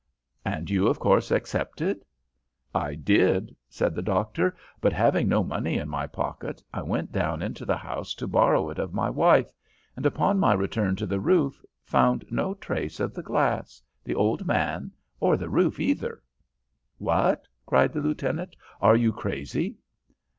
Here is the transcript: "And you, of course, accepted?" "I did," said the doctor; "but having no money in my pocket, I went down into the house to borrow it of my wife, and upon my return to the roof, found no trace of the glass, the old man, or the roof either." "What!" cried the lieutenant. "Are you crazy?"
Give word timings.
"And 0.43 0.67
you, 0.67 0.87
of 0.87 0.97
course, 0.97 1.29
accepted?" 1.29 2.03
"I 2.73 2.95
did," 2.95 3.55
said 3.69 3.93
the 3.93 4.01
doctor; 4.01 4.55
"but 4.81 4.93
having 4.93 5.29
no 5.29 5.43
money 5.43 5.77
in 5.77 5.87
my 5.89 6.07
pocket, 6.07 6.63
I 6.73 6.81
went 6.81 7.11
down 7.11 7.43
into 7.43 7.65
the 7.67 7.77
house 7.77 8.15
to 8.15 8.25
borrow 8.27 8.71
it 8.71 8.79
of 8.79 8.95
my 8.95 9.11
wife, 9.11 9.53
and 9.95 10.03
upon 10.03 10.39
my 10.39 10.53
return 10.55 10.95
to 10.95 11.05
the 11.05 11.19
roof, 11.19 11.61
found 11.83 12.25
no 12.31 12.55
trace 12.55 12.99
of 12.99 13.13
the 13.13 13.21
glass, 13.21 13.79
the 14.03 14.15
old 14.15 14.47
man, 14.47 14.91
or 15.19 15.37
the 15.37 15.49
roof 15.49 15.79
either." 15.79 16.23
"What!" 16.97 17.47
cried 17.67 17.93
the 17.93 18.01
lieutenant. 18.01 18.55
"Are 18.81 18.95
you 18.95 19.13
crazy?" 19.13 19.77